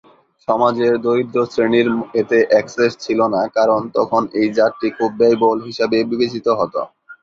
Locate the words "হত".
6.59-6.75